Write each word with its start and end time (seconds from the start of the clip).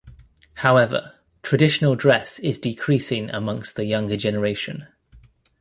However, 0.55 1.13
traditional 1.43 1.93
dress 1.95 2.39
is 2.39 2.57
decreasing 2.57 3.29
amongst 3.29 3.75
the 3.75 3.85
younger 3.85 4.17
generation. 4.17 4.87